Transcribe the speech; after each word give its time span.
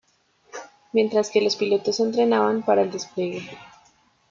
Mientras 0.93 1.29
que 1.29 1.41
los 1.43 1.55
pilotos 1.55 1.97
se 1.97 2.01
entrenaban 2.01 2.63
para 2.63 2.81
el 2.81 2.89
despliegue. 2.89 3.47